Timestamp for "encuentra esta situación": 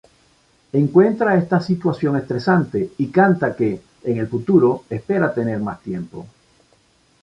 0.73-2.17